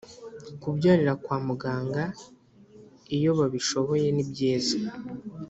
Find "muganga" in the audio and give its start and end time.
1.47-2.03